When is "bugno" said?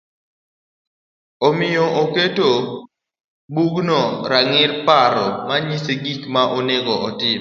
3.53-3.99